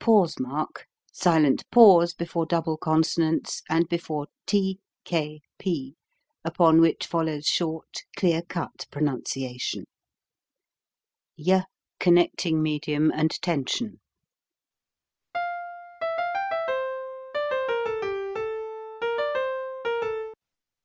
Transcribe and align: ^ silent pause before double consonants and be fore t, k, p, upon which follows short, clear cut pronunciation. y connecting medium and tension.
^ 0.00 0.76
silent 1.12 1.62
pause 1.70 2.12
before 2.12 2.44
double 2.44 2.76
consonants 2.76 3.62
and 3.68 3.88
be 3.88 3.96
fore 3.98 4.26
t, 4.44 4.80
k, 5.04 5.40
p, 5.60 5.94
upon 6.44 6.80
which 6.80 7.06
follows 7.06 7.46
short, 7.46 7.98
clear 8.16 8.42
cut 8.42 8.84
pronunciation. 8.90 9.84
y 11.38 11.64
connecting 12.00 12.60
medium 12.60 13.12
and 13.12 13.30
tension. 13.42 14.00